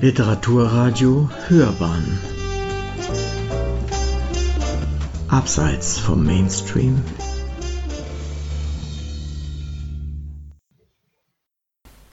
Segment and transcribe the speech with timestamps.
[0.00, 2.20] Literaturradio Hörbahn.
[5.26, 7.02] Abseits vom Mainstream.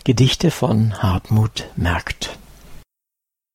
[0.03, 2.39] Gedichte von Hartmut Merkt.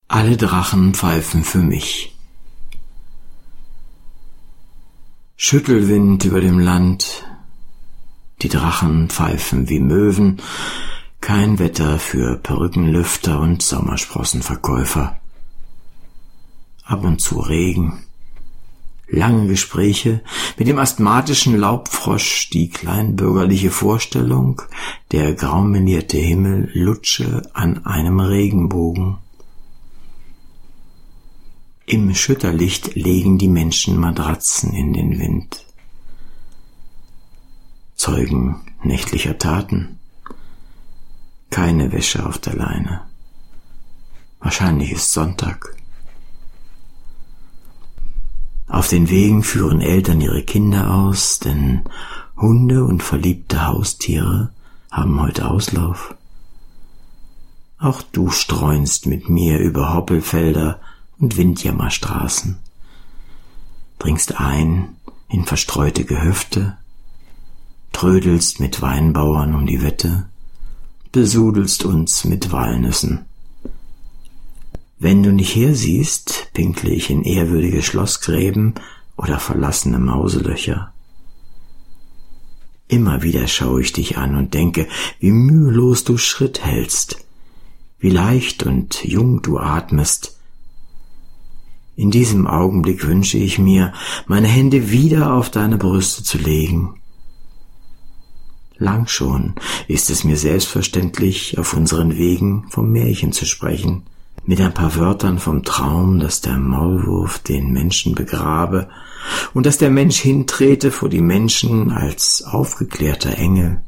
[0.06, 2.16] Alle Drachen pfeifen für mich.
[5.34, 7.24] Schüttelwind über dem Land,
[8.42, 10.40] die Drachen pfeifen wie Möwen,
[11.30, 15.20] kein Wetter für Perückenlüfter und Sommersprossenverkäufer.
[16.82, 18.02] Ab und zu Regen.
[19.06, 20.22] Lange Gespräche
[20.58, 24.60] mit dem asthmatischen Laubfrosch, die kleinbürgerliche Vorstellung,
[25.12, 29.18] der graumelierte Himmel lutsche an einem Regenbogen.
[31.86, 35.64] Im Schütterlicht legen die Menschen Matratzen in den Wind.
[37.94, 40.00] Zeugen nächtlicher Taten.
[41.50, 43.02] Keine Wäsche auf der Leine.
[44.38, 45.76] Wahrscheinlich ist Sonntag.
[48.68, 51.82] Auf den Wegen führen Eltern ihre Kinder aus, denn
[52.36, 54.52] Hunde und verliebte Haustiere
[54.90, 56.14] haben heute Auslauf.
[57.78, 60.80] Auch du streunst mit mir über Hoppelfelder
[61.18, 62.58] und Windjammerstraßen,
[63.98, 64.96] dringst ein
[65.28, 66.78] in verstreute Gehöfte,
[67.92, 70.28] trödelst mit Weinbauern um die Wette,
[71.12, 73.24] besudelst uns mit Walnüssen.
[74.98, 78.74] Wenn du nicht hersiehst, pinkle ich in ehrwürdige Schlossgräben
[79.16, 80.92] oder verlassene Mauselöcher.
[82.86, 84.86] Immer wieder schaue ich dich an und denke,
[85.18, 87.24] wie mühelos du Schritt hältst,
[87.98, 90.38] wie leicht und jung du atmest.
[91.96, 93.92] In diesem Augenblick wünsche ich mir,
[94.26, 96.99] meine Hände wieder auf deine Brüste zu legen
[98.80, 99.54] Lang schon
[99.88, 104.04] ist es mir selbstverständlich, auf unseren Wegen vom Märchen zu sprechen,
[104.46, 108.88] mit ein paar Wörtern vom Traum, dass der Maulwurf den Menschen begrabe
[109.52, 113.82] und dass der Mensch hintrete vor die Menschen als aufgeklärter Engel,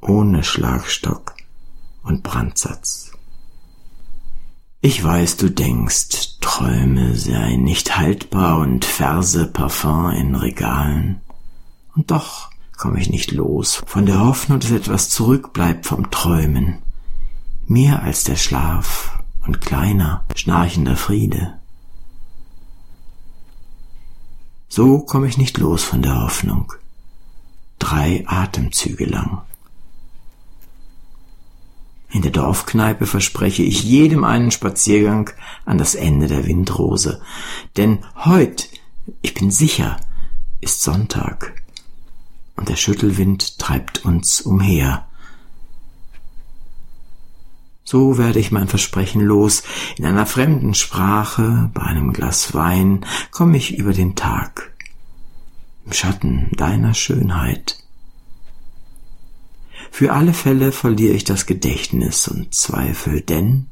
[0.00, 1.34] ohne Schlagstock
[2.02, 3.12] und Brandsatz.
[4.80, 11.20] Ich weiß, du denkst, Träume seien nicht haltbar und Verse Parfum in Regalen.
[11.94, 13.82] Und doch komme ich nicht los.
[13.86, 16.78] Von der Hoffnung, dass etwas zurückbleibt vom Träumen,
[17.66, 21.58] mehr als der Schlaf und kleiner, schnarchender Friede.
[24.68, 26.72] So komme ich nicht los von der Hoffnung,
[27.78, 29.42] drei Atemzüge lang.
[32.10, 35.30] In der Dorfkneipe verspreche ich jedem einen Spaziergang
[35.64, 37.20] an das Ende der Windrose,
[37.76, 38.68] denn heut,
[39.20, 39.96] ich bin sicher,
[40.60, 41.53] ist Sonntag
[42.64, 45.06] der Schüttelwind treibt uns umher.
[47.84, 49.62] So werde ich mein Versprechen los.
[49.96, 54.72] In einer fremden Sprache, bei einem Glas Wein, komme ich über den Tag.
[55.84, 57.78] Im Schatten deiner Schönheit.
[59.90, 63.68] Für alle Fälle verliere ich das Gedächtnis und Zweifel, denn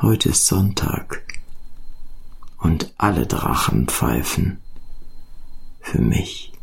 [0.00, 1.22] heute ist Sonntag
[2.58, 4.58] und alle Drachen pfeifen
[5.82, 6.53] für mich.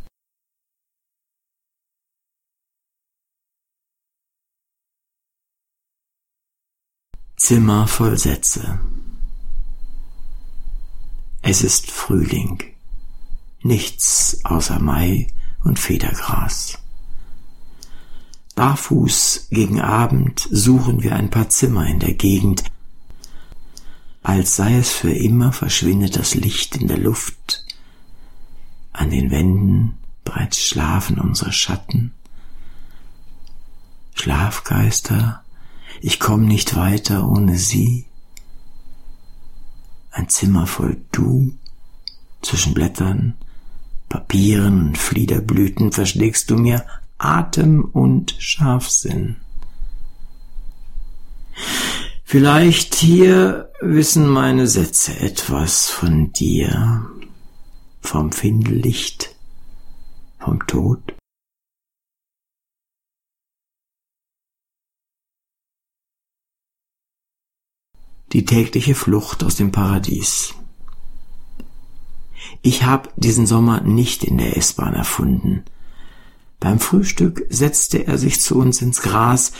[7.44, 8.80] Zimmer voll Sätze.
[11.42, 12.62] Es ist Frühling,
[13.64, 15.26] nichts außer Mai
[15.64, 16.78] und Federgras.
[18.54, 22.64] Barfuß gegen Abend suchen wir ein paar Zimmer in der Gegend,
[24.22, 27.66] als sei es für immer verschwindet das Licht in der Luft,
[28.94, 32.14] an den Wänden bereits schlafen unsere Schatten,
[34.14, 35.41] Schlafgeister
[36.02, 38.06] ich komm nicht weiter ohne sie.
[40.12, 41.54] Ein Zimmer voll Du,
[42.42, 43.36] zwischen Blättern,
[44.10, 46.86] Papieren und Fliederblüten verschlägst du mir
[47.18, 49.38] Atem und Scharfsinn.
[52.26, 57.06] Vielleicht hier wissen meine Sätze etwas von dir,
[58.02, 59.36] vom Findellicht,
[60.40, 61.00] vom Tod.
[68.34, 70.54] Die tägliche Flucht aus dem Paradies.
[72.62, 75.64] Ich habe diesen Sommer nicht in der S-Bahn erfunden.
[76.60, 79.52] Beim Frühstück setzte er sich zu uns ins Gras,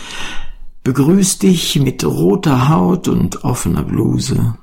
[0.84, 4.56] begrüßt dich mit roter Haut und offener Bluse.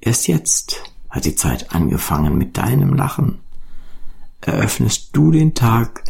[0.00, 3.38] Erst jetzt hat die Zeit angefangen mit deinem Lachen.
[4.40, 6.04] Eröffnest du den Tag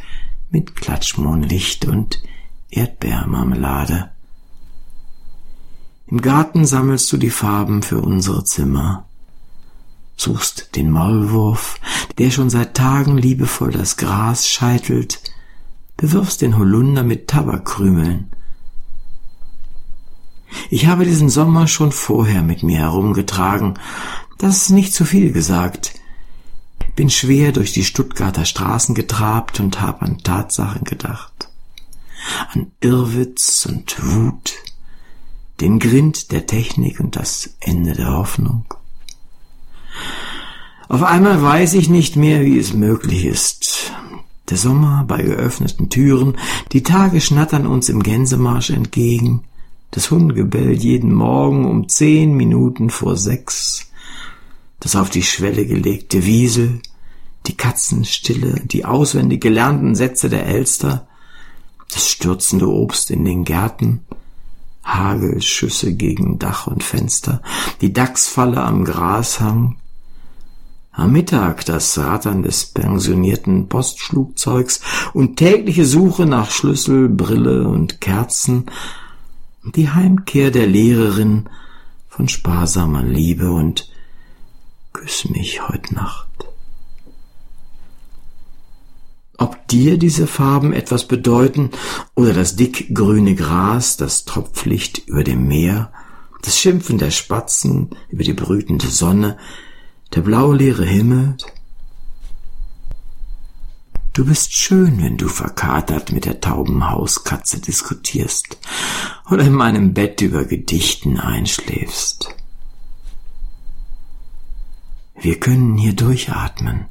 [0.50, 2.22] mit Klatschmohnlicht und
[2.70, 4.10] Erdbeermarmelade.
[6.10, 9.04] Im Garten sammelst du die Farben für unsere Zimmer,
[10.16, 11.78] suchst den Maulwurf,
[12.16, 15.20] der schon seit Tagen liebevoll das Gras scheitelt,
[15.98, 18.30] bewirfst den Holunder mit Tabakkrümeln.
[20.70, 23.74] Ich habe diesen Sommer schon vorher mit mir herumgetragen,
[24.38, 25.92] das ist nicht zu viel gesagt,
[26.96, 31.48] bin schwer durch die Stuttgarter Straßen getrabt und habe an Tatsachen gedacht,
[32.52, 34.54] an Irrwitz und Wut,
[35.60, 38.64] den Grind der Technik und das Ende der Hoffnung.
[40.88, 43.92] Auf einmal weiß ich nicht mehr, wie es möglich ist.
[44.48, 46.38] Der Sommer bei geöffneten Türen,
[46.72, 49.44] die Tage schnattern uns im Gänsemarsch entgegen,
[49.90, 53.90] das Hundegebell jeden Morgen um zehn Minuten vor sechs,
[54.80, 56.80] das auf die Schwelle gelegte Wiesel,
[57.46, 61.06] die Katzenstille, die auswendig gelernten Sätze der Elster,
[61.92, 64.00] das stürzende Obst in den Gärten,
[64.88, 67.42] Hagelschüsse gegen Dach und Fenster,
[67.80, 69.76] die Dachsfalle am Grashang,
[70.92, 74.80] am Mittag das Rattern des pensionierten Postschlugzeugs
[75.12, 78.66] und tägliche Suche nach Schlüssel, Brille und Kerzen
[79.74, 81.48] die Heimkehr der Lehrerin
[82.08, 83.90] von sparsamer Liebe und
[84.92, 86.27] Küss mich heut Nacht.
[89.40, 91.70] Ob dir diese Farben etwas bedeuten
[92.16, 95.92] oder das dickgrüne Gras, das Tropflicht über dem Meer,
[96.42, 99.38] das Schimpfen der Spatzen über die brütende Sonne,
[100.12, 101.36] der blauleere Himmel.
[104.12, 108.58] Du bist schön, wenn du verkatert mit der tauben Hauskatze diskutierst
[109.30, 112.34] oder in meinem Bett über Gedichten einschläfst.
[115.20, 116.86] Wir können hier durchatmen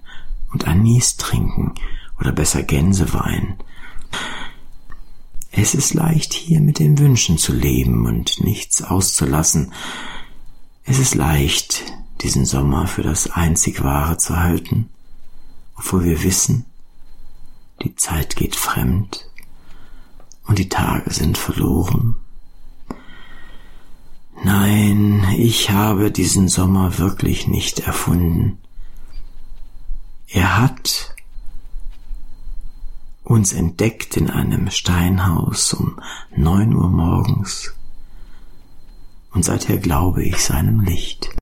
[0.53, 1.73] und Anis trinken
[2.19, 3.58] oder besser Gänsewein.
[5.52, 9.74] Es ist leicht, hier mit den Wünschen zu leben und nichts auszulassen.
[10.84, 11.84] Es ist leicht,
[12.22, 14.90] diesen Sommer für das einzig Wahre zu halten,
[15.75, 16.66] obwohl wir wissen,
[17.84, 19.30] die Zeit geht fremd
[20.46, 22.16] und die Tage sind verloren.
[24.44, 28.60] Nein, ich habe diesen Sommer wirklich nicht erfunden.
[30.28, 31.16] Er hat
[33.27, 36.00] uns entdeckt in einem Steinhaus um
[36.35, 37.74] neun Uhr morgens,
[39.31, 41.35] und seither glaube ich seinem Licht.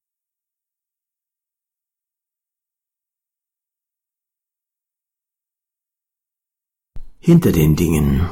[7.19, 8.29] Hinter den Dingen.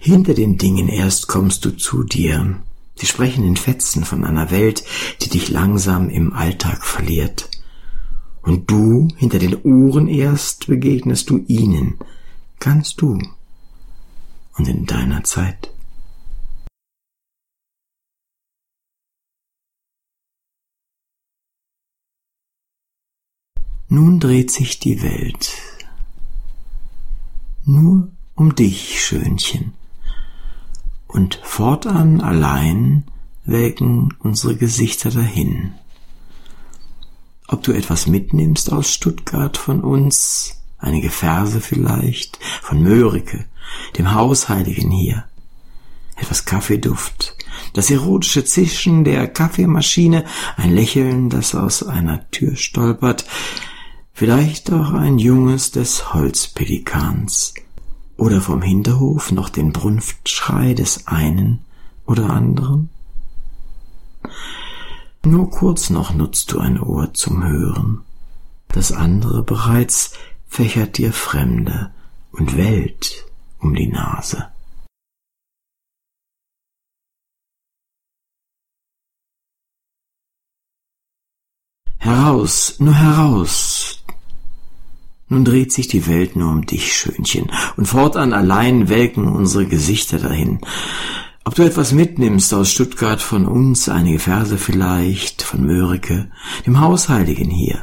[0.00, 2.62] Hinter den Dingen erst kommst du zu dir.
[2.94, 4.84] Sie sprechen in Fetzen von einer Welt,
[5.20, 7.48] die dich langsam im Alltag verliert.
[8.42, 11.98] Und du, hinter den Uhren erst, begegnest du ihnen,
[12.58, 13.18] ganz du
[14.56, 15.70] und in deiner Zeit.
[23.88, 25.50] Nun dreht sich die Welt.
[27.64, 29.74] Nur um dich, Schönchen.
[31.08, 33.04] Und fortan allein
[33.44, 35.74] welken unsere Gesichter dahin
[37.50, 43.44] ob du etwas mitnimmst aus Stuttgart von uns, einige Verse vielleicht, von Mörike,
[43.98, 45.24] dem Hausheiligen hier,
[46.14, 47.36] etwas Kaffeeduft,
[47.72, 50.24] das erotische Zischen der Kaffeemaschine,
[50.56, 53.24] ein Lächeln, das aus einer Tür stolpert,
[54.12, 57.54] vielleicht auch ein Junges des Holzpelikans,
[58.16, 61.64] oder vom Hinterhof noch den Brunftschrei des einen
[62.06, 62.90] oder anderen?
[65.22, 68.02] Nur kurz noch nutzt du ein Ohr zum Hören.
[68.68, 70.12] Das andere bereits
[70.46, 71.92] fächert dir Fremde
[72.32, 73.26] und Welt
[73.58, 74.48] um die Nase.
[81.98, 84.02] Heraus, nur heraus.
[85.28, 90.18] Nun dreht sich die Welt nur um dich, Schönchen, und fortan allein welken unsere Gesichter
[90.18, 90.60] dahin.
[91.44, 96.30] Ob du etwas mitnimmst aus Stuttgart von uns, einige Verse vielleicht, von Mörike,
[96.66, 97.80] dem Hausheiligen hier,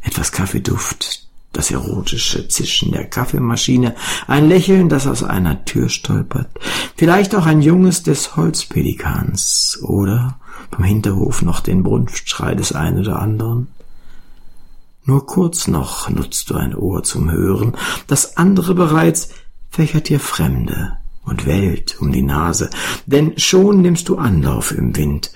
[0.00, 3.94] etwas Kaffeeduft, das erotische Zischen der Kaffeemaschine,
[4.26, 6.48] ein Lächeln, das aus einer Tür stolpert,
[6.96, 10.38] vielleicht auch ein Junges des Holzpelikans oder
[10.74, 13.68] vom Hinterhof noch den Brunftschrei des einen oder anderen.
[15.04, 17.76] Nur kurz noch nutzt du ein Ohr zum Hören,
[18.06, 19.28] das andere bereits
[19.70, 20.96] fächert dir Fremde,
[21.26, 22.70] und Welt um die Nase,
[23.04, 25.32] denn schon nimmst du Anlauf im Wind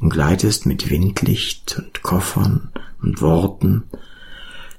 [0.00, 2.70] und gleitest mit Windlicht und Koffern
[3.00, 3.84] und Worten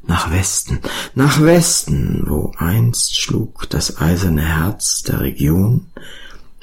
[0.08, 0.80] nach Westen,
[1.16, 5.88] nach Westen, wo einst schlug das eiserne Herz der Region,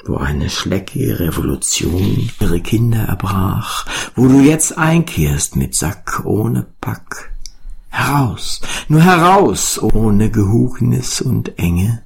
[0.05, 7.31] wo eine schleckige Revolution ihre Kinder erbrach, wo du jetzt einkehrst mit Sack ohne Pack.
[7.89, 12.01] Heraus, nur heraus, ohne Gehugnis und Enge.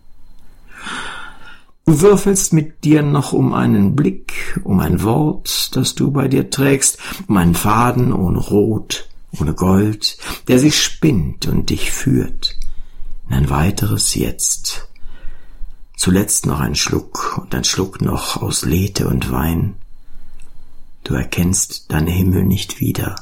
[1.87, 6.49] Du würfelst mit dir noch um einen Blick, um ein Wort, das du bei dir
[6.49, 6.97] trägst,
[7.29, 9.07] um einen Faden ohne Rot,
[9.39, 10.17] ohne Gold,
[10.49, 12.57] der sich spinnt und dich führt
[13.29, 14.89] in ein weiteres Jetzt.
[15.95, 19.75] Zuletzt noch ein Schluck und ein Schluck noch aus Lethe und Wein.
[21.05, 23.15] Du erkennst deine Himmel nicht wieder,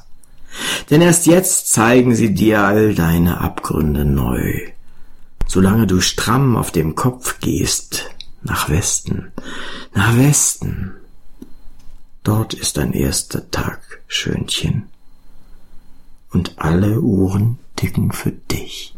[0.90, 4.72] denn erst jetzt zeigen sie dir all deine Abgründe neu.
[5.48, 8.10] Solange du stramm auf dem Kopf gehst,
[8.46, 9.32] nach Westen,
[9.94, 10.94] nach Westen,
[12.24, 14.88] dort ist dein erster Tag, Schönchen,
[16.30, 18.94] und alle Uhren ticken für dich.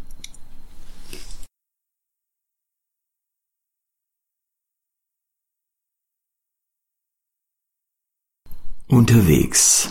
[8.86, 9.90] Unterwegs.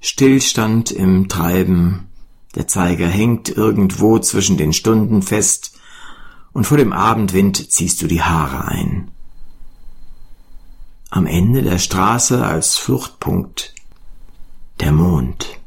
[0.00, 2.08] Stillstand im Treiben,
[2.54, 5.79] der Zeiger hängt irgendwo zwischen den Stunden fest,
[6.52, 9.10] und vor dem Abendwind ziehst du die Haare ein.
[11.10, 13.74] Am Ende der Straße als Fluchtpunkt
[14.80, 15.58] der Mond.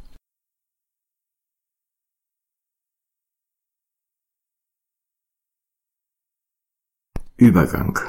[7.35, 7.99] Übergang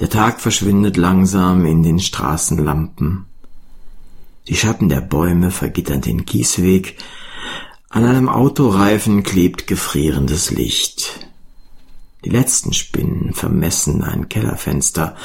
[0.00, 3.24] der Tag verschwindet langsam in den Straßenlampen.
[4.46, 6.98] Die Schatten der Bäume vergittern den Kiesweg.
[7.96, 11.26] An einem Autoreifen klebt gefrierendes Licht.
[12.26, 15.16] Die letzten Spinnen vermessen ein Kellerfenster.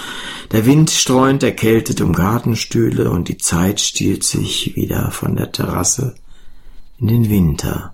[0.53, 6.15] Der Wind streunt erkältet um Gartenstühle und die Zeit stiehlt sich wieder von der Terrasse
[6.97, 7.93] in den Winter.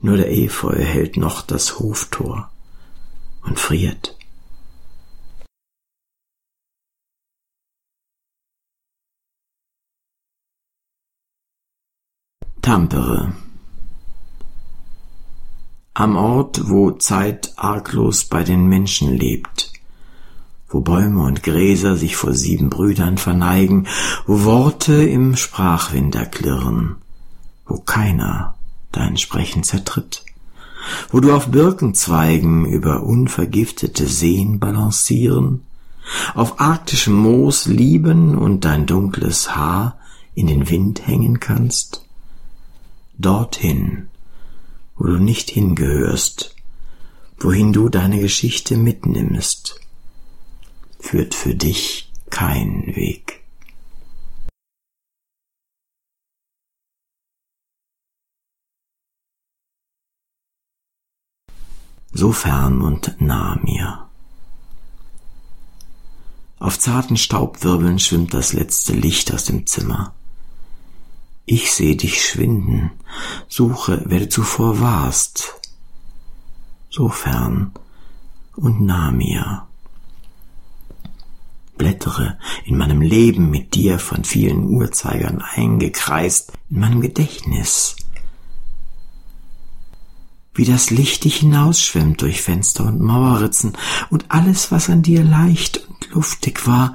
[0.00, 2.50] Nur der Efeu hält noch das Hoftor
[3.42, 4.13] und friert.
[12.64, 13.34] Tampere.
[15.92, 19.70] Am Ort, wo Zeit arglos bei den Menschen lebt,
[20.70, 23.86] wo Bäume und Gräser sich vor sieben Brüdern verneigen,
[24.26, 26.96] wo Worte im Sprachwind erklirren,
[27.66, 28.54] wo keiner
[28.92, 30.24] dein Sprechen zertritt,
[31.10, 35.66] wo du auf Birkenzweigen über unvergiftete Seen balancieren,
[36.34, 39.98] auf arktischem Moos lieben und dein dunkles Haar
[40.34, 42.03] in den Wind hängen kannst,
[43.18, 44.08] dorthin,
[44.96, 46.54] wo du nicht hingehörst,
[47.38, 49.80] wohin du deine Geschichte mitnimmst,
[50.98, 53.42] führt für dich kein Weg.
[62.16, 64.08] So fern und nah mir.
[66.60, 70.14] Auf zarten Staubwirbeln schwimmt das letzte Licht aus dem Zimmer.
[71.46, 72.90] Ich seh dich schwinden,
[73.48, 75.60] suche, wer du zuvor warst,
[76.88, 77.72] so fern
[78.56, 79.66] und nah mir.
[81.76, 87.96] Blättere in meinem Leben mit dir von vielen Uhrzeigern eingekreist, in meinem Gedächtnis,
[90.54, 93.76] wie das Licht dich hinausschwemmt durch Fenster und Mauerritzen,
[94.08, 96.94] und alles, was an dir leicht und luftig war,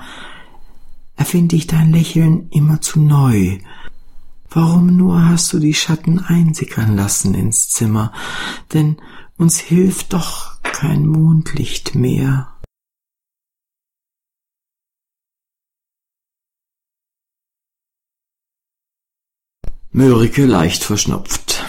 [1.18, 3.60] erfinde ich dein Lächeln immer zu neu,
[4.52, 8.12] Warum nur hast du die Schatten einsickern lassen ins Zimmer?
[8.74, 8.98] Denn
[9.38, 12.48] uns hilft doch kein Mondlicht mehr.
[19.92, 21.64] Mörike leicht verschnupft.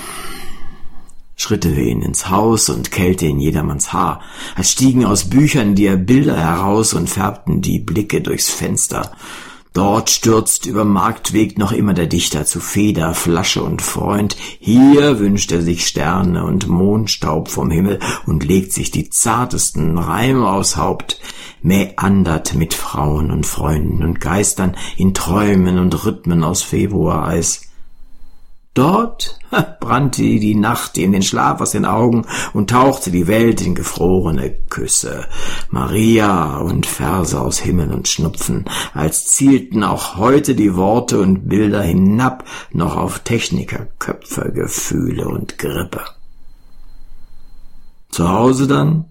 [1.37, 4.23] Schritte wehen ins Haus und Kälte in jedermanns Haar,
[4.55, 9.17] als stiegen aus Büchern dir Bilder heraus und färbten die Blicke durchs Fenster.
[9.73, 14.37] Dort stürzt über Marktweg noch immer der Dichter zu Feder, Flasche und Freund.
[14.59, 20.49] Hier wünscht er sich Sterne und Mondstaub vom Himmel und legt sich die zartesten Reime
[20.51, 21.21] aufs Haupt,
[21.63, 27.70] mäandert mit Frauen und Freunden und Geistern in Träumen und Rhythmen aus Februareis.
[28.81, 29.39] Dort
[29.79, 34.53] brannte die Nacht ihm den Schlaf aus den Augen und tauchte die Welt in gefrorene
[34.71, 35.27] Küsse.
[35.69, 41.83] Maria und Verse aus Himmel und Schnupfen, als zielten auch heute die Worte und Bilder
[41.83, 46.01] hinab noch auf Technikerköpfe, Gefühle und Grippe.
[48.09, 49.05] Zu Hause dann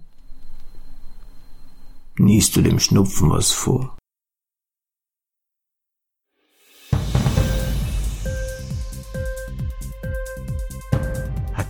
[2.18, 3.99] niest du dem Schnupfen was vor.